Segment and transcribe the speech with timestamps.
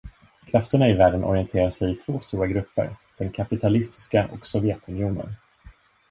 [0.47, 5.33] Krafterna i världen orienterar sig i två stora grupper, den kapitalistiska och Sovjetunionen.